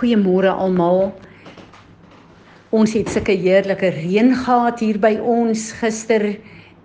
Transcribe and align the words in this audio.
Goeiemôre 0.00 0.48
almal. 0.48 1.10
Ons 2.72 2.94
het 2.96 3.10
sulke 3.12 3.34
heerlike 3.36 3.90
reën 3.92 4.30
gehad 4.32 4.80
hier 4.80 4.96
by 4.96 5.10
ons 5.20 5.66
gister 5.76 6.22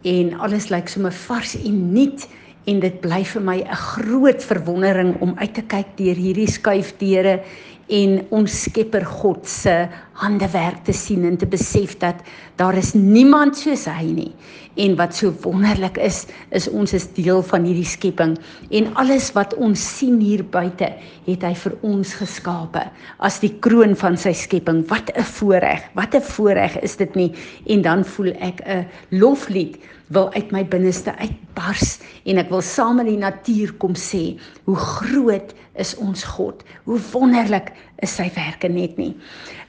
en 0.04 0.34
alles 0.44 0.68
lyk 0.68 0.92
sommer 0.92 1.16
vars 1.16 1.54
en 1.56 1.78
nuut 1.94 2.26
en 2.68 2.82
dit 2.84 2.98
bly 3.00 3.22
vir 3.24 3.46
my 3.50 3.56
'n 3.64 3.80
groot 3.96 4.44
verwondering 4.44 5.16
om 5.22 5.32
uit 5.40 5.54
te 5.54 5.64
kyk 5.64 5.96
deur 5.96 6.20
hierdie 6.20 6.50
skuifdeure 6.52 7.40
en 7.88 8.20
ons 8.34 8.62
Skepper 8.66 9.06
God 9.06 9.46
se 9.48 9.74
handewerk 10.22 10.86
te 10.88 10.94
sien 10.96 11.26
en 11.28 11.38
te 11.38 11.46
besef 11.46 11.98
dat 12.02 12.22
daar 12.60 12.78
is 12.80 12.94
niemand 12.96 13.58
soos 13.60 13.86
hy 13.92 14.06
nie. 14.16 14.32
En 14.80 14.96
wat 15.00 15.16
so 15.16 15.32
wonderlik 15.44 15.98
is, 16.04 16.26
is 16.56 16.68
ons 16.68 16.94
is 16.96 17.08
deel 17.16 17.42
van 17.48 17.64
hierdie 17.68 17.88
skepping 17.88 18.36
en 18.76 18.90
alles 19.00 19.30
wat 19.36 19.54
ons 19.56 19.80
sien 19.80 20.18
hier 20.20 20.44
buite, 20.44 20.90
het 21.28 21.44
hy 21.44 21.54
vir 21.56 21.76
ons 21.88 22.14
geskape 22.20 22.84
as 23.24 23.40
die 23.44 23.54
kroon 23.64 23.96
van 23.96 24.18
sy 24.20 24.34
skepping. 24.36 24.84
Wat 24.90 25.12
'n 25.16 25.24
voorreg, 25.24 25.84
wat 25.96 26.16
'n 26.16 26.22
voorreg 26.22 26.80
is 26.82 26.96
dit 26.96 27.16
nie? 27.16 27.32
En 27.68 27.82
dan 27.82 28.04
voel 28.04 28.34
ek 28.40 28.62
'n 28.66 28.88
loflied 29.12 29.78
wil 30.08 30.32
uit 30.34 30.52
my 30.52 30.64
binneste 30.66 31.16
uitbars 31.18 32.00
en 32.26 32.38
ek 32.38 32.50
wil 32.50 32.62
saam 32.62 32.98
met 32.98 33.10
die 33.10 33.18
natuur 33.18 33.74
kom 33.82 33.96
sê 33.98 34.38
hoe 34.66 34.76
groot 34.76 35.54
is 35.82 35.96
ons 36.02 36.24
God. 36.24 36.64
Hoe 36.86 37.00
wonderlik 37.12 37.72
is 38.04 38.16
sy 38.16 38.28
werke 38.36 38.70
net 38.72 38.98
nie. 39.00 39.14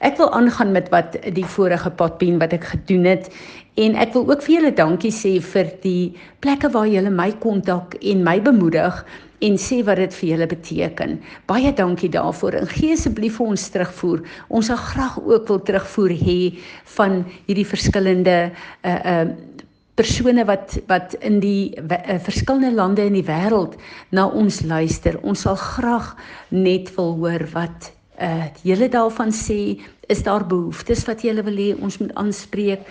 Ek 0.05 0.17
wil 0.21 0.31
aangaan 0.35 0.73
met 0.75 0.89
wat 0.93 1.17
die 1.35 1.45
vorige 1.57 1.91
padpien 1.99 2.39
wat 2.41 2.55
ek 2.55 2.67
gedoen 2.73 3.07
het 3.09 3.31
en 3.77 3.95
ek 3.99 4.15
wil 4.15 4.27
ook 4.31 4.43
vir 4.45 4.55
julle 4.57 4.73
dankie 4.75 5.13
sê 5.13 5.37
vir 5.53 5.71
die 5.83 6.15
plekke 6.43 6.71
waar 6.73 6.89
julle 6.89 7.13
my 7.13 7.31
kontak 7.43 7.97
en 8.01 8.23
my 8.25 8.37
bemoedig 8.43 9.03
en 9.45 9.57
sê 9.61 9.83
wat 9.85 9.99
dit 10.01 10.15
vir 10.17 10.29
julle 10.31 10.47
beteken. 10.49 11.17
Baie 11.49 11.73
dankie 11.77 12.09
daarvoor. 12.09 12.57
En 12.57 12.71
gee 12.71 12.95
asseblief 12.95 13.37
vir 13.37 13.51
ons 13.53 13.67
terugvoer. 13.73 14.23
Ons 14.49 14.71
sal 14.71 14.79
graag 14.81 15.19
ook 15.21 15.51
wil 15.51 15.61
terugvoer 15.67 16.15
hê 16.17 16.39
van 16.97 17.21
hierdie 17.45 17.67
verskillende 17.67 18.39
uh 18.81 18.97
uh 19.13 19.27
persone 19.97 20.45
wat 20.45 20.77
wat 20.87 21.15
in 21.25 21.39
die 21.41 21.73
uh, 21.81 22.17
verskillende 22.21 22.71
lande 22.75 23.05
in 23.09 23.17
die 23.17 23.25
wêreld 23.25 23.77
na 24.13 24.27
ons 24.29 24.61
luister. 24.61 25.17
Ons 25.25 25.45
sal 25.47 25.57
graag 25.57 26.13
net 26.53 26.93
wil 26.97 27.15
hoor 27.17 27.47
wat 27.55 27.91
uh 28.21 28.47
julle 28.65 28.89
daarvan 28.89 29.29
sê 29.33 29.77
is 30.09 30.23
daar 30.25 30.45
behoeftes 30.49 31.05
wat 31.05 31.21
julle 31.21 31.43
wil 31.45 31.57
hê 31.61 31.73
ons 31.77 31.99
moet 32.01 32.13
aanspreek 32.17 32.85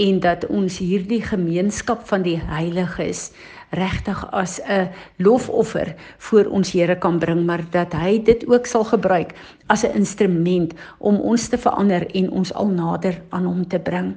en 0.00 0.20
dat 0.24 0.46
ons 0.48 0.78
hierdie 0.80 1.20
gemeenskap 1.20 2.06
van 2.08 2.24
die 2.24 2.38
heiliges 2.40 3.30
regtig 3.76 4.22
as 4.32 4.60
'n 4.60 4.88
lofoffer 5.18 5.94
voor 6.18 6.44
ons 6.44 6.72
Here 6.72 6.96
kan 6.98 7.18
bring 7.18 7.44
maar 7.46 7.64
dat 7.70 7.92
hy 7.92 8.22
dit 8.22 8.48
ook 8.48 8.66
sal 8.66 8.84
gebruik 8.84 9.34
as 9.66 9.84
'n 9.84 9.94
instrument 9.94 10.72
om 10.98 11.20
ons 11.20 11.48
te 11.48 11.58
verander 11.58 12.06
en 12.14 12.30
ons 12.30 12.52
al 12.54 12.68
nader 12.68 13.22
aan 13.30 13.44
hom 13.44 13.66
te 13.68 13.78
bring. 13.78 14.16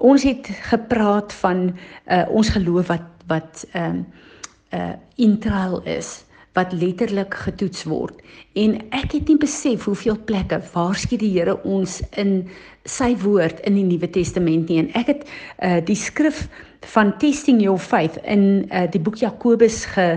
Ons 0.00 0.24
het 0.24 0.48
gepraat 0.70 1.32
van 1.42 1.68
uh, 2.08 2.24
ons 2.32 2.48
geloof 2.56 2.88
wat 2.88 3.06
wat 3.30 3.64
ehm 3.72 4.02
uh, 4.02 4.26
uh 4.70 4.92
intraal 5.18 5.82
is 5.84 6.22
wat 6.58 6.72
letterlik 6.72 7.34
getoets 7.34 7.84
word. 7.84 8.16
En 8.58 8.76
ek 8.96 9.12
het 9.12 9.28
nie 9.30 9.38
besef 9.38 9.84
hoeveel 9.86 10.16
plekke 10.26 10.58
waarsku 10.72 11.18
die 11.20 11.30
Here 11.34 11.56
ons 11.62 12.00
in 12.18 12.48
sy 12.88 13.12
woord 13.22 13.60
in 13.68 13.76
die 13.78 13.86
Nuwe 13.86 14.10
Testament 14.10 14.70
nie. 14.70 14.80
En 14.82 14.90
ek 14.98 15.12
het 15.12 15.26
uh 15.62 15.78
die 15.86 15.98
skrif 15.98 16.46
van 16.94 17.12
testing 17.22 17.60
your 17.62 17.78
faith 17.78 18.18
in 18.24 18.64
uh 18.70 18.86
die 18.90 19.02
boek 19.02 19.20
Jakobus 19.22 19.84
ge 19.94 20.08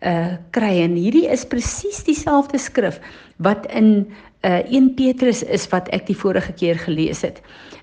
uh 0.00 0.32
kry 0.56 0.74
en 0.82 0.96
hierdie 0.96 1.28
is 1.28 1.46
presies 1.48 2.02
dieselfde 2.04 2.58
skrif 2.58 3.00
wat 3.44 3.68
in 3.76 4.08
uh 4.42 4.62
1 4.68 4.94
Petrus 4.96 5.42
is 5.42 5.66
wat 5.72 5.88
ek 5.92 6.06
die 6.08 6.16
vorige 6.16 6.52
keer 6.52 6.78
gelees 6.78 7.22
het. 7.26 7.42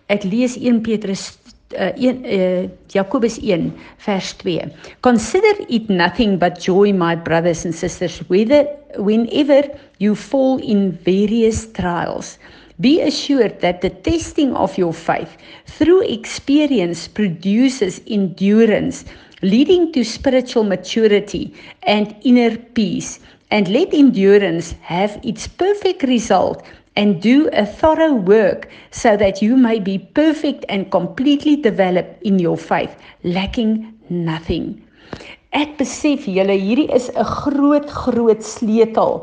Ek 0.10 0.24
lees 0.24 0.58
1 0.58 0.82
Petrus 0.82 1.38
uh, 1.76 1.92
1 1.96 2.24
uh, 2.26 2.70
Jakobus 2.94 3.38
1 3.44 3.72
vers 3.98 4.34
2 4.44 4.70
Consider 5.02 5.60
it 5.68 5.90
nothing 5.90 6.38
but 6.40 6.60
joy 6.60 6.94
my 6.94 7.16
brothers 7.16 7.66
and 7.66 7.76
sisters 7.76 8.22
whether 8.28 8.66
whenever 8.98 9.68
you 10.00 10.16
fall 10.16 10.58
in 10.58 10.92
various 11.04 11.68
trials. 11.74 12.38
Be 12.80 13.02
assured 13.02 13.60
that 13.62 13.82
the 13.82 13.90
testing 13.90 14.54
of 14.54 14.78
your 14.78 14.94
faith 14.94 15.38
through 15.66 16.06
experience 16.06 17.08
produces 17.08 18.02
endurance 18.08 19.04
leading 19.42 19.92
to 19.94 20.04
spiritual 20.04 20.64
maturity 20.64 21.54
and 21.84 22.16
inner 22.24 22.56
peace 22.58 23.20
and 23.52 23.68
let 23.68 23.94
endurance 23.94 24.74
have 24.82 25.20
its 25.24 25.48
perfect 25.48 26.04
result 26.04 26.64
and 26.96 27.22
do 27.22 27.50
a 27.54 27.66
thorough 27.66 28.16
work 28.16 28.70
so 28.92 29.16
that 29.16 29.42
you 29.42 29.56
may 29.56 29.80
be 29.80 30.00
perfect 30.00 30.66
and 30.68 30.92
completely 30.92 31.56
developed 31.56 32.22
in 32.24 32.40
your 32.40 32.58
faith, 32.58 32.96
lacking 33.24 33.94
nothing. 34.10 34.82
Ek 35.56 35.78
besef 35.80 36.26
julle 36.28 36.58
hierdie 36.60 36.90
is 36.94 37.08
'n 37.16 37.24
groot 37.24 37.88
groot 37.90 38.44
sleutel 38.44 39.14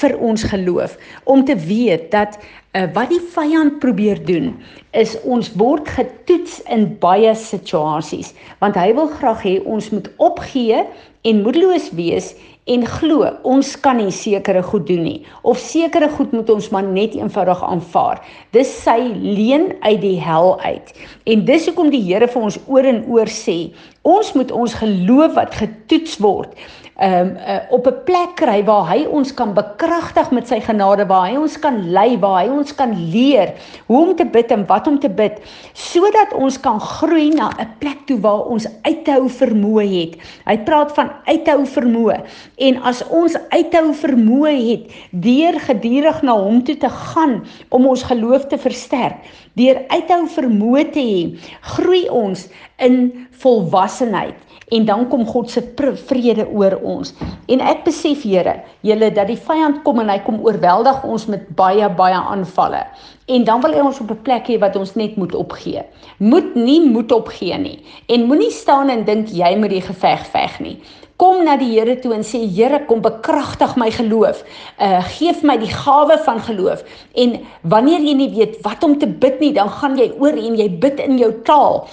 vir 0.00 0.12
ons 0.28 0.44
geloof 0.52 0.94
om 1.24 1.42
te 1.44 1.56
weet 1.56 2.10
dat 2.12 2.38
uh, 2.38 2.86
wat 2.94 3.10
die 3.10 3.20
vyand 3.34 3.80
probeer 3.82 4.22
doen 4.24 4.54
is 4.92 5.16
ons 5.24 5.50
word 5.58 5.88
getoets 5.88 6.60
in 6.70 6.86
baie 7.02 7.34
situasies 7.34 8.30
want 8.62 8.78
hy 8.78 8.92
wil 8.94 9.10
graag 9.18 9.42
hê 9.42 9.56
ons 9.66 9.90
moet 9.90 10.08
opgee 10.22 10.86
en 11.26 11.42
moedeloos 11.42 11.90
wees 11.98 12.30
en 12.70 12.84
glo 12.86 13.26
ons 13.48 13.72
kan 13.82 13.98
nie 13.98 14.12
sekere 14.14 14.62
goed 14.62 14.84
doen 14.86 15.02
nie 15.02 15.24
of 15.42 15.58
sekere 15.58 16.08
goed 16.14 16.34
moet 16.36 16.50
ons 16.54 16.68
maar 16.70 16.86
net 16.86 17.16
eenvoudig 17.18 17.62
aanvaar. 17.66 18.20
Dis 18.54 18.70
sy 18.84 18.98
leen 19.18 19.72
uit 19.82 20.00
die 20.02 20.18
hel 20.22 20.54
uit. 20.62 20.92
En 21.26 21.42
dis 21.48 21.66
hoekom 21.66 21.90
die 21.90 22.02
Here 22.06 22.28
vir 22.30 22.42
ons 22.42 22.60
oor 22.70 22.86
en 22.86 23.02
oor 23.10 23.30
sê, 23.30 23.72
ons 24.06 24.32
moet 24.38 24.54
ons 24.54 24.78
geloof 24.78 25.34
wat 25.38 25.58
getoets 25.58 26.18
word 26.22 26.54
um, 27.00 27.36
uh, 27.36 27.58
op 27.70 27.86
'n 27.86 28.02
plek 28.04 28.34
kry 28.34 28.64
waar 28.64 28.88
hy 28.88 29.04
ons 29.06 29.34
kan 29.34 29.54
bekragtig 29.54 30.30
met 30.30 30.48
sy 30.48 30.60
genade, 30.60 31.06
waar 31.06 31.28
hy 31.28 31.36
ons 31.36 31.58
kan 31.58 31.90
lei, 31.90 32.18
waar 32.18 32.44
hy 32.44 32.48
ons 32.50 32.74
kan 32.74 32.92
leer 33.10 33.54
hoe 33.86 34.00
om 34.06 34.16
te 34.16 34.24
bid 34.24 34.50
en 34.50 34.66
wat 34.66 34.86
om 34.86 34.98
te 34.98 35.08
bid, 35.08 35.40
sodat 35.72 36.32
ons 36.32 36.60
kan 36.60 36.80
groei 36.80 37.30
na 37.34 37.50
'n 37.58 37.68
plek 37.78 38.06
toe 38.06 38.20
waar 38.20 38.44
ons 38.44 38.66
uithou 38.82 39.28
vermoë 39.28 39.86
het. 40.00 40.16
Hy 40.46 40.58
praat 40.58 40.92
van 40.92 41.10
uithou 41.24 41.66
vermoë 41.66 42.20
en 42.56 42.82
as 42.82 43.08
ons 43.08 43.36
uithou 43.48 43.94
vermoë 43.94 44.54
het 44.70 44.92
deur 45.10 45.60
gedurig 45.60 46.22
na 46.22 46.32
hom 46.32 46.62
toe 46.62 46.76
te 46.76 46.88
gaan 46.88 47.44
om 47.68 47.86
ons 47.86 48.02
geloof 48.02 48.46
te 48.46 48.58
versterk, 48.58 49.16
deur 49.54 49.82
uithou 49.88 50.26
vermoë 50.28 50.90
te 50.92 51.00
hê, 51.00 51.38
groei 51.60 52.08
ons 52.08 52.48
in 52.78 53.26
volwassenheid 53.30 54.34
en 54.72 54.86
dan 54.88 55.06
kom 55.12 55.26
God 55.28 55.50
se 55.52 55.62
vrede 56.08 56.46
oor 56.48 56.78
ons. 56.82 57.14
En 57.52 57.60
ek 57.60 57.84
besef 57.84 58.22
Here, 58.22 58.62
julle 58.86 59.10
dat 59.12 59.28
die 59.28 59.36
vyand 59.36 59.82
kom 59.84 60.00
en 60.00 60.10
hy 60.12 60.18
kom 60.24 60.40
oorweldig 60.44 61.02
ons 61.04 61.26
met 61.32 61.44
baie 61.58 61.88
baie 61.98 62.20
aanvalle. 62.32 62.86
En 63.28 63.44
dan 63.44 63.60
wil 63.62 63.76
hy 63.76 63.84
ons 63.84 64.00
op 64.00 64.10
'n 64.10 64.22
plek 64.22 64.48
hê 64.48 64.58
wat 64.58 64.76
ons 64.76 64.94
net 64.94 65.16
moet 65.16 65.34
opgee. 65.34 65.82
Moet 66.18 66.54
nie 66.54 66.80
moed 66.88 67.12
opgee 67.12 67.58
nie 67.58 67.78
en 68.06 68.26
moenie 68.26 68.50
staan 68.50 68.88
en 68.88 69.04
dink 69.04 69.28
jy 69.28 69.56
moet 69.56 69.70
die 69.70 69.84
geveg 69.84 70.26
veg 70.26 70.60
nie 70.60 70.78
kom 71.22 71.44
na 71.46 71.54
die 71.54 71.70
Here 71.76 71.94
toe 72.02 72.16
en 72.16 72.24
sê 72.26 72.40
Here 72.50 72.80
kom 72.88 73.02
bekragtig 73.04 73.76
my 73.78 73.88
geloof. 73.94 74.42
Uh 74.82 74.98
geef 75.14 75.44
my 75.46 75.54
die 75.60 75.70
gawe 75.70 76.16
van 76.26 76.40
geloof. 76.42 76.82
En 77.14 77.36
wanneer 77.70 78.02
jy 78.02 78.14
nie 78.18 78.30
weet 78.34 78.58
wat 78.66 78.82
om 78.82 78.96
te 78.98 79.06
bid 79.06 79.38
nie, 79.42 79.52
dan 79.54 79.70
gaan 79.70 79.94
jy 79.98 80.08
oor 80.18 80.34
en 80.34 80.58
jy 80.58 80.66
bid 80.82 80.98
in 81.04 81.20
jou 81.20 81.30
taal 81.46 81.84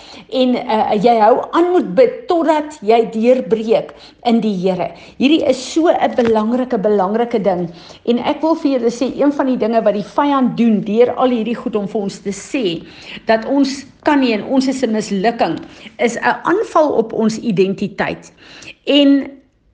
en 0.41 0.55
uh 0.57 0.97
jy 0.97 1.15
hou 1.21 1.35
aan 1.57 1.69
met 1.75 1.91
bid 1.99 2.15
totdat 2.31 2.79
jy 2.85 3.03
deurbreek 3.13 3.93
in 4.29 4.41
die 4.41 4.55
Here. 4.63 4.89
Hierdie 5.21 5.43
is 5.45 5.61
so 5.61 5.93
'n 5.93 6.15
belangrike 6.17 6.81
belangrike 6.81 7.39
ding 7.39 7.69
en 8.09 8.17
ek 8.25 8.41
wil 8.41 8.55
vir 8.55 8.79
julle 8.79 8.91
sê 8.91 9.13
een 9.13 9.31
van 9.31 9.45
die 9.45 9.57
dinge 9.57 9.83
wat 9.85 9.93
die 9.93 10.09
vyand 10.17 10.57
doen 10.57 10.81
deur 10.81 11.13
al 11.15 11.29
hierdie 11.29 11.55
goed 11.55 11.75
om 11.75 11.87
vir 11.87 12.01
ons 12.01 12.19
te 12.19 12.33
sê 12.33 12.81
dat 13.27 13.45
ons 13.45 13.85
kan 14.07 14.19
nie 14.23 14.33
en 14.33 14.43
ons 14.43 14.67
is 14.67 14.81
'n 14.83 14.91
mislukking 14.91 15.59
is 15.97 16.15
'n 16.17 16.35
aanval 16.43 16.89
op 16.97 17.13
ons 17.13 17.37
identiteit. 17.37 18.31
En 18.89 19.19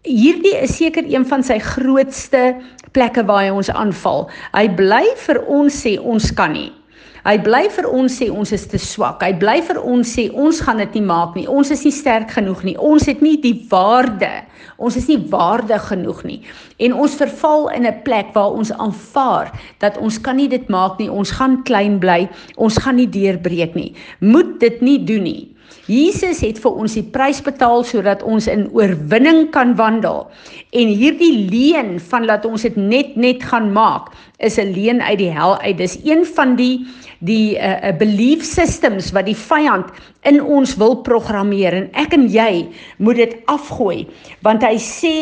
hierdie 0.06 0.56
is 0.62 0.76
seker 0.78 1.06
een 1.08 1.26
van 1.26 1.44
sy 1.44 1.60
grootste 1.64 2.56
plekke 2.92 3.24
waar 3.26 3.46
hy 3.46 3.54
ons 3.56 3.72
aanval. 3.72 4.28
Hy 4.54 4.68
bly 4.78 5.06
vir 5.26 5.40
ons 5.52 5.84
sê 5.86 5.96
ons 6.00 6.32
kan 6.36 6.54
nie. 6.56 6.72
Hy 7.26 7.40
bly 7.42 7.64
vir 7.74 7.88
ons 7.90 8.16
sê 8.20 8.28
ons 8.30 8.52
is 8.54 8.68
te 8.70 8.78
swak. 8.78 9.24
Hy 9.26 9.32
bly 9.42 9.56
vir 9.66 9.80
ons 9.82 10.06
sê 10.06 10.28
ons 10.30 10.60
gaan 10.62 10.78
dit 10.84 11.00
nie 11.00 11.08
maak 11.08 11.34
nie. 11.34 11.48
Ons 11.50 11.72
is 11.74 11.82
nie 11.88 11.94
sterk 11.96 12.36
genoeg 12.36 12.62
nie. 12.68 12.76
Ons 12.78 13.08
het 13.10 13.24
nie 13.26 13.40
die 13.42 13.56
waarde. 13.72 14.30
Ons 14.78 15.00
is 15.00 15.08
nie 15.10 15.18
waardig 15.32 15.88
genoeg 15.90 16.22
nie. 16.28 16.38
En 16.86 16.94
ons 16.94 17.18
verval 17.18 17.72
in 17.74 17.88
'n 17.88 18.04
plek 18.06 18.30
waar 18.36 18.54
ons 18.54 18.72
aanvaar 18.72 19.50
dat 19.80 19.98
ons 19.98 20.22
kan 20.22 20.36
nie 20.36 20.48
dit 20.48 20.70
maak 20.70 21.00
nie. 21.00 21.10
Ons 21.10 21.32
gaan 21.32 21.64
klein 21.64 21.98
bly. 22.00 22.30
Ons 22.58 22.78
gaan 22.78 22.96
nie 22.96 23.10
deurbreek 23.10 23.74
nie. 23.74 23.96
Moet 24.20 24.60
dit 24.60 24.82
nie 24.82 25.00
doen 25.04 25.24
nie. 25.24 25.55
Jesus 25.86 26.42
het 26.42 26.60
vir 26.62 26.78
ons 26.82 26.94
die 26.98 27.06
prys 27.06 27.42
betaal 27.46 27.84
sodat 27.86 28.24
ons 28.24 28.48
in 28.50 28.66
oorwinning 28.74 29.52
kan 29.54 29.76
wandel. 29.78 30.26
En 30.74 30.88
hierdie 30.88 31.46
leen 31.52 32.00
van 32.00 32.26
laat 32.26 32.46
ons 32.46 32.66
dit 32.66 32.78
net 32.78 33.16
net 33.16 33.44
gaan 33.44 33.72
maak 33.74 34.10
is 34.40 34.58
'n 34.58 34.74
leen 34.74 35.02
uit 35.02 35.18
die 35.18 35.32
hel 35.32 35.58
uit. 35.62 35.78
Dis 35.78 36.00
een 36.04 36.26
van 36.26 36.56
die 36.56 36.86
die 37.20 37.58
uh, 37.58 37.96
belief 37.98 38.44
systems 38.44 39.12
wat 39.12 39.26
die 39.26 39.38
vyand 39.38 39.88
in 40.28 40.42
ons 40.42 40.76
wil 40.76 41.02
programmeer 41.02 41.74
en 41.74 41.90
ek 41.94 42.14
en 42.14 42.28
jy 42.28 42.68
moet 42.98 43.16
dit 43.16 43.36
afgooi 43.46 44.08
want 44.42 44.64
hy 44.64 44.76
sê 44.78 45.16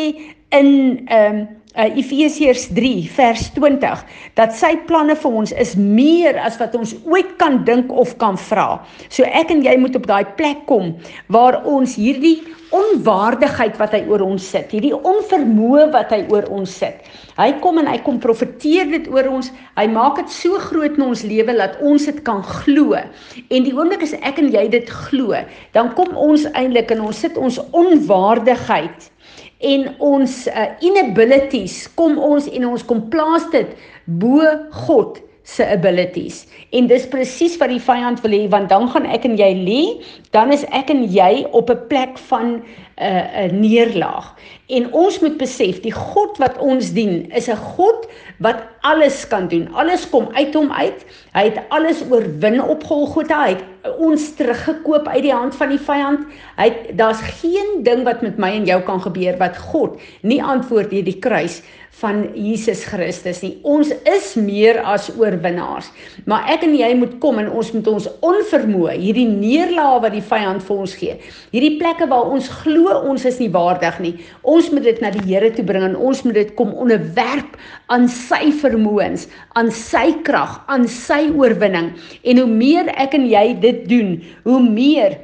in 0.50 1.06
ehm 1.06 1.36
um, 1.36 1.46
uh, 1.74 1.88
Efesiërs 1.98 2.68
3 2.76 2.92
vers 3.16 3.46
20 3.56 4.04
dat 4.38 4.54
sy 4.56 4.74
planne 4.88 5.16
vir 5.18 5.38
ons 5.42 5.54
is 5.64 5.74
meer 5.78 6.38
as 6.42 6.58
wat 6.60 6.74
ons 6.78 6.94
ooit 7.06 7.34
kan 7.40 7.62
dink 7.66 7.92
of 7.92 8.16
kan 8.22 8.38
vra. 8.50 8.82
So 9.08 9.26
ek 9.26 9.52
en 9.54 9.64
jy 9.66 9.76
moet 9.80 9.96
op 9.98 10.08
daai 10.10 10.24
plek 10.38 10.64
kom 10.70 10.94
waar 11.34 11.60
ons 11.68 11.96
hierdie 11.98 12.40
onwaardigheid 12.74 13.76
wat 13.78 13.92
hy 13.94 14.00
oor 14.10 14.24
ons 14.24 14.42
sit, 14.50 14.72
hierdie 14.74 14.94
onvermoë 14.96 15.88
wat 15.94 16.10
hy 16.14 16.24
oor 16.32 16.48
ons 16.54 16.72
sit. 16.82 17.06
Hy 17.38 17.48
kom 17.62 17.78
en 17.82 17.88
hy 17.90 17.96
kom 18.06 18.20
profeteer 18.22 18.88
dit 18.90 19.06
oor 19.10 19.28
ons. 19.30 19.50
Hy 19.78 19.86
maak 19.90 20.18
dit 20.20 20.34
so 20.34 20.58
groot 20.68 20.98
in 20.98 21.06
ons 21.06 21.24
lewe 21.26 21.54
dat 21.58 21.78
ons 21.86 22.06
dit 22.10 22.20
kan 22.26 22.42
glo. 22.64 22.98
En 22.98 23.66
die 23.66 23.74
oomblik 23.74 24.04
as 24.06 24.14
ek 24.22 24.38
en 24.42 24.50
jy 24.54 24.66
dit 24.74 24.90
glo, 25.06 25.38
dan 25.74 25.92
kom 25.98 26.14
ons 26.18 26.46
eintlik 26.54 26.94
in 26.94 27.02
ons 27.06 27.24
sit 27.26 27.38
ons 27.38 27.60
onwaardigheid 27.74 29.10
en 29.60 29.86
ons 29.98 30.38
uh, 30.48 30.66
inabilities 30.84 31.84
kom 31.94 32.18
ons 32.18 32.48
en 32.50 32.66
ons 32.70 32.86
kom 32.88 33.04
plaas 33.12 33.46
dit 33.54 33.76
bo 34.04 34.42
God 34.86 35.20
se 35.44 35.66
abilities. 35.68 36.46
En 36.72 36.88
dis 36.88 37.04
presies 37.12 37.58
wat 37.60 37.68
die 37.68 37.82
vyand 37.82 38.22
wil 38.24 38.32
hê 38.32 38.44
want 38.52 38.70
dan 38.72 38.88
gaan 38.88 39.04
ek 39.12 39.26
en 39.28 39.36
jy 39.36 39.50
lê, 39.60 39.82
dan 40.32 40.52
is 40.56 40.64
ek 40.72 40.88
en 40.94 41.04
jy 41.04 41.44
op 41.52 41.70
'n 41.70 41.86
plek 41.88 42.18
van 42.30 42.46
'n 42.54 42.62
uh, 42.96 43.44
eh, 43.44 43.52
'n 43.52 43.60
neerlaag. 43.60 44.34
En 44.68 44.92
ons 44.92 45.20
moet 45.20 45.36
besef 45.36 45.80
die 45.80 45.92
God 45.92 46.38
wat 46.38 46.58
ons 46.58 46.92
dien 46.92 47.30
is 47.32 47.48
'n 47.48 47.56
God 47.76 48.08
wat 48.38 48.62
alles 48.80 49.28
kan 49.28 49.48
doen. 49.48 49.68
Alles 49.74 50.08
kom 50.08 50.28
uit 50.32 50.54
hom 50.54 50.72
uit. 50.72 51.04
Hy 51.32 51.44
het 51.44 51.60
alles 51.68 52.02
oorwin 52.10 52.62
op 52.62 52.84
Golgotha. 52.84 53.44
Hy 53.44 53.48
het 53.48 53.64
ons 53.98 54.34
teruggekoop 54.34 55.08
uit 55.08 55.22
die 55.22 55.32
hand 55.32 55.54
van 55.54 55.68
die 55.68 55.78
vyand. 55.78 56.20
Hy 56.56 56.72
daar's 56.96 57.20
geen 57.20 57.82
ding 57.82 58.04
wat 58.04 58.22
met 58.22 58.38
my 58.38 58.50
en 58.56 58.64
jou 58.64 58.80
kan 58.82 59.00
gebeur 59.00 59.36
wat 59.36 59.58
God 59.58 60.00
nie 60.22 60.42
antwoord 60.42 60.90
deur 60.90 61.04
die 61.04 61.18
kruis 61.18 61.62
van 62.00 62.24
Jesus 62.34 62.82
Christus 62.88 63.40
nie. 63.44 63.52
Ons 63.62 63.92
is 64.10 64.32
meer 64.40 64.80
as 64.82 65.06
oorwinnaars. 65.14 65.90
Maar 66.28 66.48
ek 66.56 66.64
en 66.66 66.74
jy 66.76 66.90
moet 66.98 67.16
kom 67.22 67.38
en 67.42 67.50
ons 67.54 67.70
moet 67.76 67.90
ons 67.92 68.08
onvermoë, 68.26 68.96
hierdie 68.98 69.28
neerlaag 69.30 70.00
wat 70.02 70.16
die 70.16 70.24
vyand 70.24 70.64
vir 70.66 70.82
ons 70.84 70.96
gee. 70.98 71.18
Hierdie 71.54 71.76
plekke 71.80 72.08
waar 72.10 72.32
ons 72.34 72.48
glo 72.62 72.96
ons 73.10 73.26
is 73.28 73.38
nie 73.42 73.50
waardig 73.54 74.00
nie. 74.02 74.14
Ons 74.42 74.72
moet 74.74 74.86
dit 74.88 75.02
na 75.04 75.12
die 75.14 75.22
Here 75.24 75.52
toe 75.54 75.66
bring 75.66 75.86
en 75.86 75.94
ons 75.96 76.24
moet 76.26 76.36
dit 76.36 76.54
kom 76.58 76.74
onderwerp 76.74 77.54
aan 77.94 78.08
sy 78.10 78.50
vermoëns, 78.62 79.28
aan 79.58 79.70
sy 79.74 80.08
krag, 80.26 80.58
aan 80.66 80.88
sy 80.90 81.28
oorwinning. 81.32 81.92
En 82.26 82.42
hoe 82.42 82.50
meer 82.50 82.90
ek 82.98 83.14
en 83.18 83.28
jy 83.30 83.46
dit 83.62 83.86
doen, 83.90 84.18
hoe 84.48 84.60
meer 84.64 85.20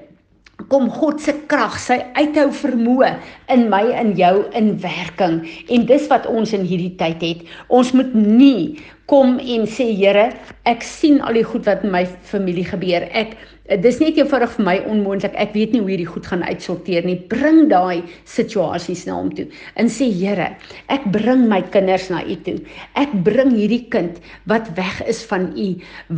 kom 0.68 0.90
God 0.92 1.20
se 1.22 1.34
krag, 1.48 1.78
sy 1.80 1.98
uithou 2.18 2.50
vermoë 2.52 3.14
in 3.52 3.68
my 3.72 3.84
en 3.96 4.14
jou 4.18 4.34
in 4.58 4.72
werking. 4.82 5.42
En 5.68 5.86
dis 5.86 6.08
wat 6.12 6.26
ons 6.30 6.54
in 6.56 6.66
hierdie 6.66 6.94
tyd 7.00 7.22
het. 7.24 7.44
Ons 7.68 7.92
moet 7.96 8.14
nie 8.14 8.80
kom 9.10 9.38
en 9.42 9.66
sê 9.66 9.90
Here, 9.90 10.30
ek 10.70 10.84
sien 10.86 11.18
al 11.26 11.40
die 11.40 11.46
goed 11.46 11.66
wat 11.66 11.82
in 11.86 11.94
my 11.94 12.04
familie 12.30 12.66
gebeur. 12.68 13.08
Ek 13.10 13.34
dis 13.78 14.00
net 14.02 14.16
eenvoudig 14.18 14.50
vir 14.56 14.66
my 14.66 14.74
onmoontlik. 14.90 15.34
Ek 15.38 15.52
weet 15.54 15.74
nie 15.74 15.80
hoe 15.82 15.90
hierdie 15.92 16.08
goed 16.08 16.26
gaan 16.26 16.42
uitsorteer 16.42 17.06
nie. 17.06 17.16
Bring 17.30 17.68
daai 17.70 18.02
situasies 18.26 19.04
na 19.06 19.14
hom 19.18 19.30
toe. 19.34 19.46
En 19.78 19.90
sê 19.90 20.08
Here, 20.10 20.48
ek 20.90 21.06
bring 21.14 21.44
my 21.50 21.60
kinders 21.74 22.08
na 22.10 22.24
U 22.26 22.36
toe. 22.46 22.56
Ek 22.98 23.12
bring 23.26 23.52
hierdie 23.54 23.84
kind 23.92 24.18
wat 24.50 24.72
weg 24.78 24.98
is 25.10 25.22
van 25.30 25.50
U, 25.54 25.68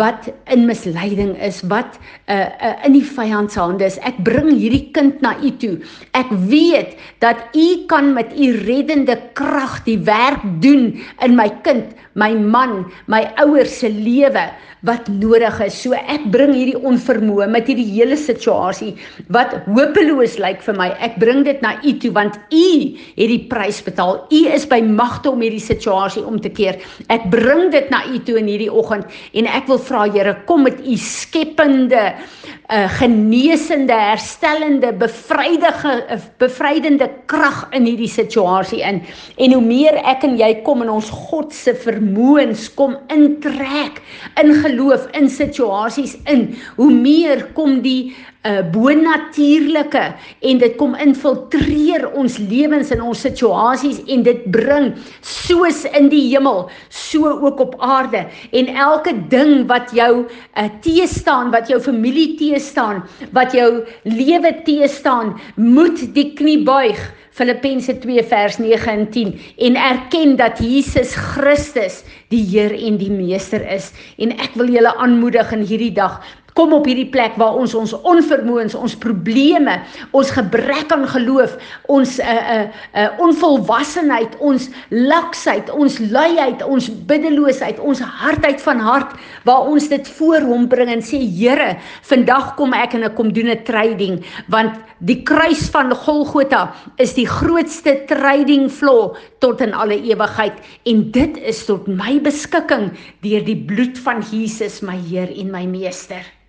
wat 0.01 0.31
in 0.53 0.65
misleiding 0.69 1.35
is, 1.45 1.61
wat 1.69 1.99
uh, 2.29 2.49
uh 2.49 2.75
in 2.89 2.97
die 2.97 3.05
vyand 3.05 3.53
se 3.53 3.61
hande 3.61 3.87
is. 3.89 4.01
Ek 4.01 4.17
bring 4.25 4.49
hierdie 4.55 4.89
kind 4.97 5.21
na 5.25 5.35
U 5.41 5.53
toe. 5.61 5.77
Ek 6.17 6.33
weet 6.49 6.97
dat 7.23 7.55
U 7.55 7.69
kan 7.87 8.13
met 8.17 8.35
U 8.35 8.51
reddende 8.67 9.17
krag 9.39 9.79
die 9.87 9.99
werk 10.03 10.43
doen 10.65 10.91
in 11.23 11.37
my 11.39 11.49
kind, 11.63 11.95
my 12.19 12.35
man, 12.35 12.83
my 13.07 13.23
ouers 13.41 13.79
se 13.79 13.89
lewe 13.89 14.51
wat 14.83 15.07
nodig 15.09 15.61
is. 15.63 15.77
So 15.79 15.95
ek 15.95 16.25
bring 16.35 16.53
hierdie 16.57 16.79
onvermoë 16.79 17.47
met 17.53 17.69
hierdie 17.71 17.87
hele 17.87 18.19
situasie 18.19 18.93
wat 19.35 19.55
hopeloos 19.69 20.37
lyk 20.43 20.63
vir 20.67 20.77
my. 20.79 20.89
Ek 21.05 21.19
bring 21.23 21.45
dit 21.47 21.63
na 21.63 21.77
U 21.87 21.95
toe 22.03 22.11
want 22.17 22.39
U 22.51 22.67
het 23.15 23.31
die 23.31 23.43
prys 23.51 23.79
betaal. 23.87 24.25
U 24.27 24.41
is 24.51 24.67
by 24.69 24.81
magte 24.83 25.31
om 25.31 25.45
hierdie 25.45 25.63
situasie 25.63 26.25
om 26.27 26.41
te 26.43 26.51
keer. 26.51 26.81
Ek 27.15 27.29
bring 27.33 27.71
dit 27.75 27.87
na 27.95 28.03
U 28.11 28.19
toe 28.27 28.39
in 28.43 28.51
hierdie 28.51 28.73
oggend 28.73 29.07
en 29.39 29.51
ek 29.51 29.71
wil 29.71 29.81
vra 29.83 30.01
Here, 30.13 30.35
kom 30.49 30.65
met 30.67 30.81
U 30.83 30.97
skepende, 30.99 32.01
uh, 32.13 32.89
genesende, 32.99 33.95
herstellende, 33.95 34.91
bevrydige, 34.99 35.95
uh, 36.11 36.19
bevrydende 36.43 37.07
krag 37.31 37.65
in 37.77 37.87
hierdie 37.89 38.11
situasie 38.11 38.83
in. 38.87 39.01
En 39.37 39.55
hoe 39.57 39.63
meer 39.65 39.99
ek 40.03 40.27
en 40.29 40.37
jy 40.41 40.51
kom 40.67 40.85
in 40.85 40.93
ons 40.93 41.11
God 41.31 41.55
se 41.57 41.75
vermoëns 41.85 42.69
kom 42.79 42.97
intrek 43.13 44.03
in 44.41 44.55
geloof 44.65 45.09
in 45.19 45.31
situasies 45.33 46.17
in, 46.31 46.51
hoe 46.77 46.91
meer 46.93 47.49
kom 47.57 47.81
die 47.85 48.13
uh, 48.45 48.61
bonatuurlike 48.75 50.03
en 50.51 50.61
dit 50.63 50.75
kom 50.81 50.97
infiltreer 51.01 52.09
ons 52.19 52.39
lewens 52.51 52.91
en 52.95 53.05
ons 53.13 53.25
situasies 53.27 54.03
en 54.13 54.25
dit 54.27 54.45
bring 54.55 54.91
soos 55.27 55.85
in 55.93 56.11
die 56.13 56.25
hemel 56.31 56.67
so 56.89 57.31
ook 57.31 57.63
op 57.63 57.77
aarde. 57.81 58.25
En 58.53 58.71
elke 58.75 59.15
ding 59.33 59.67
wat 59.71 59.95
jou 59.97 60.13
uh, 60.27 60.69
teë 60.85 61.09
staan 61.11 61.53
wat 61.55 61.71
jou 61.71 61.81
familie 61.83 62.33
teë 62.41 62.61
staan 62.63 63.03
wat 63.37 63.55
jou 63.57 63.83
lewe 64.09 64.55
teë 64.67 64.91
staan 64.91 65.37
moet 65.57 66.07
die 66.17 66.33
knie 66.39 66.63
buig. 66.67 67.01
Filippense 67.33 67.95
2 68.03 68.23
vers 68.29 68.59
9 68.61 68.91
en 68.93 69.07
10 69.09 69.31
en 69.67 69.77
erken 69.81 70.35
dat 70.37 70.59
Jesus 70.61 71.15
Christus 71.17 72.03
die 72.29 72.43
Heer 72.45 72.75
en 72.77 72.99
die 73.01 73.11
Meester 73.13 73.65
is. 73.73 73.89
En 74.21 74.35
ek 74.37 74.53
wil 74.61 74.69
julle 74.73 74.93
aanmoedig 75.01 75.53
in 75.57 75.65
hierdie 75.65 75.95
dag 75.97 76.21
kom 76.55 76.73
op 76.77 76.87
hierdie 76.89 77.09
plek 77.09 77.37
waar 77.41 77.57
ons 77.57 77.75
ons 77.75 77.95
onvermoëns, 78.03 78.75
ons 78.75 78.97
probleme, 79.01 79.79
ons 80.13 80.31
gebrek 80.31 80.93
aan 80.93 81.07
geloof, 81.09 81.57
ons 81.89 82.19
'n 82.19 82.23
uh, 82.23 82.29
'n 82.29 82.61
uh, 82.61 82.69
'n 82.95 83.05
uh, 83.05 83.21
onvolwassenheid, 83.27 84.37
ons 84.39 84.69
laksheid, 84.91 85.71
ons 85.71 85.99
luiheid, 85.99 86.63
ons 86.63 86.91
biddeloosheid, 87.07 87.79
ons 87.81 88.01
hardheid 88.01 88.61
van 88.61 88.79
hart 88.79 89.17
waar 89.45 89.67
ons 89.67 89.89
dit 89.89 90.09
voor 90.09 90.41
hom 90.41 90.69
bring 90.69 90.91
en 90.91 91.03
sê 91.03 91.21
Here, 91.23 91.79
vandag 92.03 92.55
kom 92.57 92.73
ek 92.73 92.95
en 92.95 93.05
ek 93.05 93.15
kom 93.15 93.33
doen 93.33 93.51
'n 93.51 93.65
trading 93.65 94.25
want 94.49 94.75
die 95.01 95.23
kruis 95.23 95.71
van 95.71 95.95
Golgotha 95.95 96.75
is 96.97 97.15
die 97.15 97.27
grootste 97.27 98.05
trading 98.07 98.69
floor 98.71 99.17
tot 99.39 99.61
in 99.61 99.75
alle 99.75 99.99
ewigheid 99.99 100.61
en 100.87 101.11
dit 101.11 101.37
is 101.39 101.65
tot 101.67 101.89
my 101.89 102.19
beskikking 102.21 102.93
deur 103.23 103.43
die 103.45 103.59
bloed 103.59 103.99
van 103.99 104.23
Jesus 104.31 104.83
my 104.83 104.99
Heer 105.09 105.31
en 105.35 105.51
my 105.51 105.67
Meester. 105.67 106.42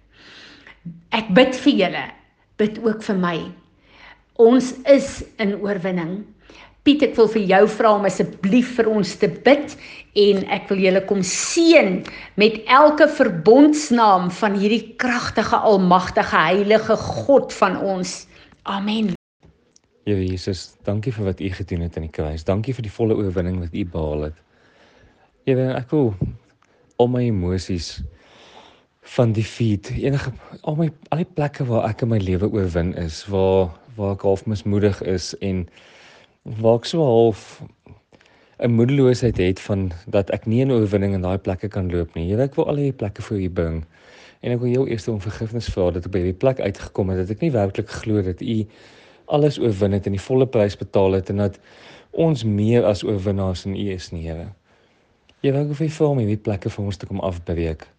Ek 1.14 1.28
bid 1.38 1.54
vir 1.62 1.76
julle, 1.78 2.04
bid 2.58 2.80
ook 2.82 3.04
vir 3.06 3.18
my. 3.22 3.38
Ons 4.42 4.72
is 4.90 5.20
in 5.44 5.60
oorwinning. 5.62 6.24
Piet, 6.84 7.04
ek 7.06 7.14
wil 7.16 7.30
vir 7.32 7.44
jou 7.48 7.62
vra 7.78 7.92
om 8.00 8.08
asseblief 8.10 8.74
vir 8.80 8.90
ons 8.92 9.12
te 9.22 9.30
bid 9.46 9.76
en 10.20 10.42
ek 10.52 10.66
wil 10.72 10.82
julle 10.84 11.04
kom 11.08 11.22
seën 11.24 12.02
met 12.42 12.58
elke 12.66 13.06
verbondsnaam 13.08 14.28
van 14.42 14.58
hierdie 14.58 14.96
kragtige, 15.00 15.56
almagtige, 15.56 16.34
heilige 16.34 16.98
God 17.00 17.54
van 17.62 17.78
ons. 17.78 18.24
Amen. 18.66 19.14
Here 20.10 20.26
Jesus, 20.26 20.74
dankie 20.84 21.14
vir 21.16 21.30
wat 21.30 21.40
U 21.40 21.54
gedoen 21.62 21.86
het 21.86 21.96
aan 21.96 22.10
die 22.10 22.16
kruis. 22.18 22.44
Dankie 22.44 22.74
vir 22.76 22.90
die 22.90 22.92
volle 22.92 23.16
oorwinning 23.22 23.62
wat 23.62 23.78
U 23.78 23.86
behaal 23.94 24.28
het. 24.32 24.42
Here, 25.48 25.70
ek 25.78 25.94
wil 25.94 26.12
al 27.00 27.14
my 27.14 27.24
emosies 27.30 28.00
van 29.14 29.32
die 29.32 29.46
feed 29.46 29.92
enige 29.94 30.32
al 30.62 30.76
my 30.80 30.90
al 31.14 31.22
die 31.22 31.32
plekke 31.38 31.66
waar 31.70 31.86
ek 31.90 32.02
in 32.06 32.10
my 32.10 32.18
lewe 32.18 32.50
oorwin 32.50 32.94
is 32.98 33.24
waar 33.30 33.70
waar 33.98 34.16
ek 34.16 34.26
half 34.26 34.46
mismoedig 34.50 35.02
is 35.06 35.34
en 35.46 35.68
waar 36.64 36.80
ek 36.82 36.90
so 36.90 37.06
half 37.06 37.62
'n 38.58 38.72
moedeloosheid 38.72 39.38
het 39.38 39.60
van 39.60 39.92
dat 40.08 40.30
ek 40.30 40.46
nie 40.46 40.66
'n 40.66 40.72
oorwinning 40.72 41.14
in 41.14 41.22
daai 41.22 41.38
plekke 41.38 41.68
kan 41.68 41.92
loop 41.92 42.16
nie. 42.16 42.30
Here 42.30 42.44
ek 42.44 42.56
wil 42.56 42.68
al 42.68 42.76
hierdie 42.76 42.98
plekke 43.02 43.22
vir 43.22 43.38
u 43.38 43.50
bring 43.50 43.86
en 44.42 44.52
ek 44.52 44.60
wil 44.60 44.72
jou 44.72 44.90
eers 44.90 45.08
om 45.08 45.22
vergifnis 45.22 45.70
vra 45.70 45.92
dat 45.92 46.06
ek 46.06 46.12
by 46.12 46.20
hierdie 46.20 46.40
plek 46.40 46.60
uitgekom 46.60 47.10
het 47.10 47.18
dat 47.18 47.30
ek 47.30 47.42
nie 47.42 47.52
werklik 47.52 47.90
glo 47.90 48.22
dat 48.22 48.42
u 48.42 48.66
alles 49.26 49.60
oorwin 49.60 49.92
het 49.92 50.06
en 50.06 50.12
die 50.12 50.26
volle 50.30 50.48
prys 50.48 50.78
betaal 50.78 51.12
het 51.12 51.30
en 51.30 51.38
dat 51.38 51.60
ons 52.12 52.44
meer 52.44 52.86
as 52.86 53.04
oorwinnaars 53.04 53.66
in 53.66 53.76
u 53.76 53.92
is 53.92 54.12
nie, 54.12 54.28
Here. 54.28 54.54
Here 55.42 55.60
ek 55.60 55.68
wil 55.68 55.76
vir 55.76 55.88
u 55.88 55.90
vra 55.90 56.08
om 56.08 56.18
hierdie 56.18 56.44
plekke 56.44 56.70
vir 56.70 56.86
ons 56.86 56.98
te 56.98 57.06
kom 57.06 57.20
afbreek. 57.20 57.93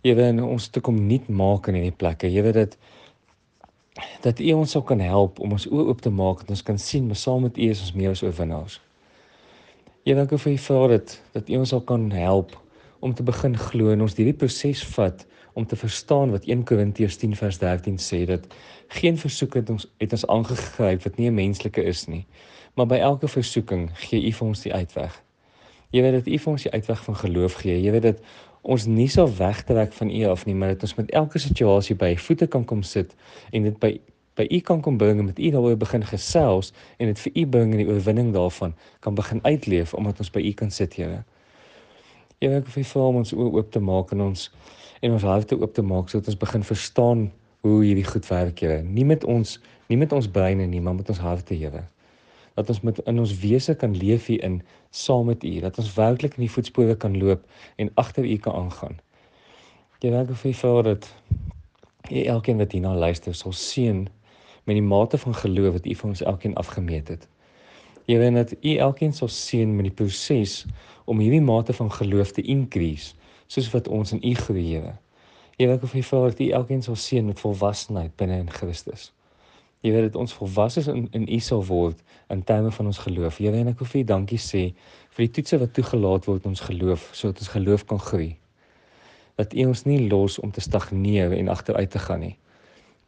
Here 0.00 0.30
en 0.30 0.38
ons 0.40 0.68
te 0.72 0.80
kom 0.80 0.96
nuut 0.96 1.26
maak 1.28 1.66
in 1.68 1.76
hierdie 1.76 1.96
plekke. 2.02 2.28
Here 2.32 2.54
dit 2.56 2.76
dat 4.24 4.38
U 4.40 4.52
ons 4.56 4.72
sal 4.72 4.84
kan 4.88 5.00
help 5.04 5.42
om 5.44 5.52
ons 5.52 5.66
oë 5.68 5.90
oop 5.90 6.00
te 6.00 6.12
maak 6.14 6.40
dat 6.40 6.54
ons 6.54 6.62
kan 6.64 6.78
sien 6.80 7.10
maar 7.10 7.20
saam 7.20 7.44
met 7.44 7.58
U 7.60 7.68
is 7.68 7.82
ons 7.84 7.92
meer 7.98 8.14
as 8.14 8.22
oorwinnaars. 8.24 8.78
Here, 10.06 10.16
dankie 10.16 10.40
vir 10.40 10.54
U 10.54 10.56
vir 10.64 10.94
dit 10.94 11.14
dat 11.36 11.52
U 11.52 11.60
ons 11.60 11.74
sal 11.74 11.84
kan 11.84 12.08
help 12.16 12.56
om 13.04 13.12
te 13.12 13.26
begin 13.28 13.58
glo 13.60 13.92
en 13.92 14.06
ons 14.06 14.16
hierdie 14.16 14.36
proses 14.40 14.80
vat 14.96 15.26
om 15.52 15.68
te 15.68 15.76
verstaan 15.76 16.32
wat 16.32 16.48
1 16.48 16.64
Korintiërs 16.64 17.20
10 17.20 17.36
vers 17.36 17.60
13 17.60 18.00
sê 18.00 18.24
dat 18.30 18.46
geen 18.96 19.20
versoeking 19.20 19.66
het 19.66 19.74
ons 19.76 19.88
het 20.00 20.16
ons 20.16 20.28
aangegryp 20.32 21.04
wat 21.04 21.20
nie 21.20 21.28
'n 21.28 21.36
menslike 21.36 21.84
is 21.84 22.06
nie, 22.08 22.24
maar 22.74 22.86
by 22.86 23.04
elke 23.04 23.28
versoeking 23.28 23.90
gee 24.08 24.24
U 24.28 24.32
vir 24.32 24.48
ons 24.48 24.64
die 24.64 24.72
uitweg. 24.72 25.22
Jy 25.90 26.02
weet 26.02 26.12
dat 26.12 26.26
U 26.26 26.38
vir 26.38 26.52
ons 26.52 26.62
die 26.62 26.72
uitweg 26.72 27.04
van 27.04 27.16
geloof 27.16 27.54
gee. 27.54 27.82
Jy 27.82 27.92
weet 27.92 28.02
dat 28.02 28.20
ons 28.62 28.86
nie 28.86 29.08
sal 29.08 29.30
wegtrek 29.36 29.92
van 29.96 30.10
U 30.10 30.24
af 30.28 30.46
nie, 30.46 30.54
maar 30.54 30.74
dat 30.74 30.82
ons 30.88 30.94
met 30.98 31.10
elke 31.10 31.38
situasie 31.38 31.96
by 31.96 32.14
voete 32.16 32.46
kan 32.46 32.64
kom 32.64 32.82
sit 32.82 33.14
en 33.52 33.68
dit 33.68 33.78
by 33.80 33.96
by 34.38 34.46
U 34.48 34.60
kan 34.64 34.80
kom 34.80 34.96
bring 34.96 35.18
en 35.18 35.26
met 35.28 35.38
U 35.38 35.50
daaroor 35.52 35.76
begin 35.76 36.04
gesels 36.06 36.70
en 36.98 37.10
dit 37.10 37.18
vir 37.18 37.32
U 37.42 37.46
bring 37.56 37.74
en 37.74 37.82
die 37.82 37.88
oorwinning 37.88 38.30
daarvan 38.32 38.74
kan 39.04 39.14
begin 39.14 39.42
uitleef 39.44 39.94
omdat 39.94 40.22
ons 40.22 40.30
by 40.32 40.40
U 40.40 40.52
kan 40.56 40.70
sit, 40.70 40.94
Here. 40.96 41.24
Here, 42.40 42.60
ek 42.62 42.70
wil 42.72 42.84
vir 42.84 43.02
ons 43.20 43.34
oop 43.36 43.72
te 43.72 43.82
maak 43.84 44.14
en 44.16 44.30
ons 44.30 44.46
en 45.00 45.16
ons 45.16 45.26
harte 45.28 45.56
oop 45.56 45.74
te 45.74 45.82
maak 45.84 46.08
sodat 46.08 46.28
ons 46.32 46.40
begin 46.40 46.64
verstaan 46.64 47.26
hoe 47.64 47.80
hierdie 47.84 48.06
goed 48.06 48.26
werk, 48.30 48.60
Here. 48.60 48.82
Nie 48.82 49.04
met 49.04 49.24
ons 49.24 49.58
nie 49.90 49.98
met 49.98 50.12
ons 50.12 50.28
breine 50.30 50.68
nie, 50.70 50.80
maar 50.80 50.94
met 50.94 51.08
ons 51.10 51.20
harte, 51.20 51.54
Here. 51.54 51.84
Dat 52.54 52.68
ons 52.68 52.80
met 52.80 52.98
in 53.06 53.18
ons 53.18 53.36
wese 53.38 53.74
kan 53.74 53.96
leef 53.96 54.26
hier 54.26 54.42
in 54.42 54.62
saam 54.90 55.26
met 55.30 55.44
U, 55.44 55.60
dat 55.60 55.78
ons 55.78 55.94
werklik 55.94 56.36
in 56.36 56.46
die 56.46 56.50
voetspore 56.50 56.96
kan 56.96 57.18
loop 57.18 57.46
en 57.76 57.90
agter 57.94 58.24
U 58.24 58.36
kan 58.36 58.54
aangaan. 58.54 58.98
Ek 60.00 60.32
wil 60.32 60.54
vir 60.56 60.82
dat 60.82 61.10
U 62.10 62.22
elkeen 62.24 62.58
wat 62.58 62.72
hierna 62.72 62.94
luister 62.94 63.34
sal 63.34 63.52
seën 63.52 64.08
met 64.64 64.76
die 64.76 64.84
mate 64.84 65.18
van 65.18 65.34
geloof 65.34 65.76
wat 65.76 65.86
U 65.86 65.94
vir 65.94 66.08
ons 66.08 66.22
elkeen 66.22 66.54
afgemeet 66.54 67.08
het. 67.08 67.28
Here, 68.06 68.24
en 68.24 68.34
dat 68.34 68.54
U 68.64 68.76
elkeen 68.76 69.12
sal 69.12 69.28
seën 69.28 69.76
met 69.76 69.90
die 69.90 69.94
proses 69.94 70.64
om 71.04 71.20
hierdie 71.20 71.42
mate 71.44 71.76
van 71.76 71.92
geloof 71.92 72.32
te 72.32 72.42
increase 72.42 73.14
soos 73.46 73.70
wat 73.74 73.88
ons 73.88 74.12
in 74.16 74.24
U 74.24 74.34
groei, 74.34 74.64
Here. 74.72 74.96
Here, 75.58 75.76
ek 75.76 75.84
wil 75.84 75.92
vir 75.92 76.02
U 76.02 76.22
dat 76.30 76.40
U 76.40 76.50
elkeen 76.62 76.82
sal 76.82 76.96
seën 76.96 77.26
met 77.26 77.40
volwassenheid 77.40 78.16
binne 78.16 78.40
in 78.40 78.50
Christus. 78.50 79.10
Weet 79.80 80.12
dat 80.12 80.16
ons 80.16 80.32
volwasse 80.32 80.92
in 80.92 81.08
in 81.10 81.28
U 81.28 81.38
sal 81.38 81.64
word 81.64 82.02
in 82.28 82.44
terme 82.44 82.70
van 82.70 82.86
ons 82.86 82.98
geloof. 82.98 83.38
Here, 83.40 83.56
en 83.56 83.70
ek 83.72 83.78
wil 83.80 83.88
vir 83.88 84.00
U 84.00 84.04
dankie 84.04 84.38
sê 84.38 84.62
vir 85.16 85.24
die 85.24 85.30
toetse 85.38 85.58
wat 85.62 85.72
toegelaat 85.72 86.28
word 86.28 86.46
ons 86.46 86.60
geloof 86.60 87.08
sodat 87.16 87.40
ons 87.40 87.52
geloof 87.54 87.86
kan 87.88 88.00
groei. 88.00 88.34
Dat 89.40 89.56
U 89.56 89.64
ons 89.72 89.84
nie 89.88 90.02
los 90.10 90.38
om 90.38 90.52
te 90.52 90.60
stagneer 90.60 91.32
en 91.32 91.48
agteruit 91.48 91.90
te 91.90 91.98
gaan 91.98 92.20
nie. 92.26 92.36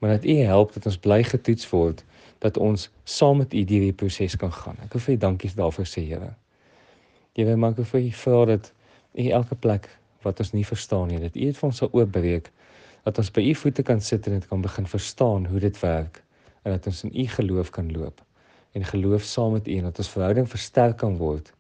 Maar 0.00 0.16
dat 0.16 0.24
U 0.24 0.38
help 0.48 0.72
dat 0.72 0.88
ons 0.88 0.98
bly 0.98 1.20
getoets 1.28 1.68
word 1.70 2.04
dat 2.42 2.56
ons 2.56 2.88
saam 3.04 3.44
met 3.44 3.52
U 3.52 3.60
hierdie 3.60 3.92
proses 3.92 4.36
kan 4.36 4.52
gaan. 4.52 4.80
Ek 4.82 4.96
wil 4.96 5.04
vir 5.04 5.14
U 5.14 5.18
dankie 5.28 5.52
daarvoor 5.54 5.86
sê, 5.86 6.02
Here. 6.08 6.32
Here, 7.36 7.56
maak 7.56 7.76
vir 7.76 8.00
U 8.00 8.10
vra 8.24 8.44
dat 8.56 8.72
U 9.12 9.28
elke 9.28 9.54
plek 9.54 9.92
wat 10.24 10.40
ons 10.40 10.56
nie 10.56 10.64
verstaan 10.64 11.12
nie. 11.12 11.20
Dat 11.20 11.36
U 11.36 11.44
dit 11.44 11.56
vir 11.60 11.68
ons 11.68 11.84
sal 11.84 11.92
oopbreek 11.92 12.50
dat 13.04 13.18
ons 13.18 13.30
by 13.34 13.44
U 13.50 13.54
voete 13.60 13.82
kan 13.84 14.00
sit 14.00 14.26
en 14.26 14.40
dit 14.40 14.48
kan 14.48 14.62
begin 14.62 14.86
verstaan 14.86 15.46
hoe 15.46 15.60
dit 15.60 15.78
werk 15.84 16.22
en 16.62 16.76
dat 16.76 16.86
ons 16.86 17.02
in 17.04 17.16
U 17.20 17.26
geloof 17.26 17.70
kan 17.70 17.90
loop 17.92 18.22
en 18.72 18.84
geloof 18.84 19.22
saam 19.22 19.52
met 19.52 19.68
U 19.68 19.76
en 19.76 19.82
dat 19.90 19.98
ons 19.98 20.08
verhouding 20.08 20.48
versterk 20.48 20.96
kan 20.96 21.16
word. 21.16 21.52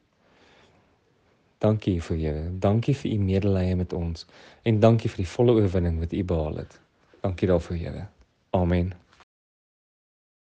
Dankie 1.58 2.00
vir 2.02 2.16
Here. 2.16 2.46
Dankie 2.58 2.94
vir 2.96 3.12
U 3.12 3.18
medelee 3.18 3.76
met 3.76 3.92
ons 3.92 4.26
en 4.62 4.80
dankie 4.80 5.10
vir 5.12 5.24
die 5.24 5.30
volle 5.34 5.58
oorwinning 5.60 6.00
wat 6.00 6.16
U 6.16 6.24
behaal 6.24 6.64
het. 6.64 6.80
Dankie 7.20 7.48
daarvoor, 7.48 7.76
Here. 7.76 8.08
Amen. 8.50 9.01